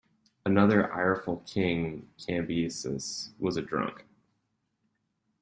Another 0.47 0.91
ireful 0.91 1.43
king, 1.45 2.09
Cambises, 2.17 3.29
was 3.37 3.55
a 3.55 3.61
drunk. 3.61 4.03